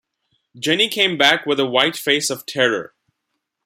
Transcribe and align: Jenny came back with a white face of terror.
Jenny 0.57 0.87
came 0.89 1.15
back 1.15 1.45
with 1.45 1.59
a 1.59 1.65
white 1.67 1.95
face 1.95 2.31
of 2.31 2.47
terror. 2.47 2.95